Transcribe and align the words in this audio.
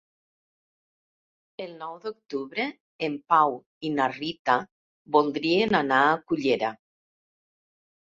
El 1.65 1.73
nou 1.81 1.91
d'octubre 2.05 2.65
en 3.07 3.17
Pau 3.33 3.53
i 3.89 3.91
na 3.97 4.07
Rita 4.13 4.55
voldrien 5.17 5.77
anar 5.81 6.01
a 6.07 6.17
Cullera. 6.33 6.73